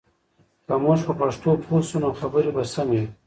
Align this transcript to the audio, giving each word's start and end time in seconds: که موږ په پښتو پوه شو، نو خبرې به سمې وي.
که 0.65 0.73
موږ 0.83 0.99
په 1.07 1.13
پښتو 1.19 1.51
پوه 1.63 1.79
شو، 1.87 1.97
نو 2.03 2.09
خبرې 2.19 2.51
به 2.55 2.63
سمې 2.73 2.97
وي. 3.01 3.07